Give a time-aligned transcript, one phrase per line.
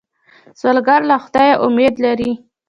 [0.59, 2.31] سوالګر له خدایه امید لري